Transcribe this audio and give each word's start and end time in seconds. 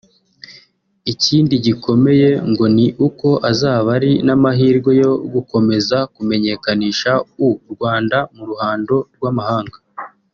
Ikindi 1.11 1.55
gikomeye 1.65 2.29
ngo 2.49 2.65
ni 2.75 2.87
uko 3.07 3.29
azaba 3.51 3.87
ari 3.97 4.11
n’amahirwe 4.25 4.91
yo 5.01 5.11
gukomeza 5.33 5.97
kumenyekanisha 6.13 7.11
u 7.47 7.49
Rwanda 7.73 8.17
mu 8.35 8.43
ruhando 8.49 8.95
rw’amahanga 9.15 9.77